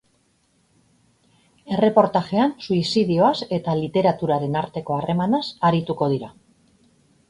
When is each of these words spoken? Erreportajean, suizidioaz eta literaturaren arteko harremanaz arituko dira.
Erreportajean, 1.75 2.57
suizidioaz 2.69 3.35
eta 3.61 3.79
literaturaren 3.85 4.61
arteko 4.67 5.01
harremanaz 5.01 5.47
arituko 5.73 6.15
dira. 6.17 6.37